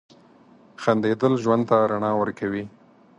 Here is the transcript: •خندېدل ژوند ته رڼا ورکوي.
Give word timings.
•خندېدل 0.81 1.33
ژوند 1.43 1.63
ته 1.69 1.77
رڼا 1.91 2.11
ورکوي. 2.17 2.63